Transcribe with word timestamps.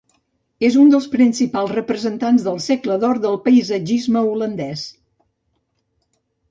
És 0.69 0.77
un 0.83 0.87
dels 0.93 1.07
principals 1.15 1.75
representants 1.75 2.47
del 2.49 2.57
segle 2.69 2.99
d’or 3.05 3.23
del 3.27 3.39
paisatgisme 3.47 4.27
holandès. 4.33 4.89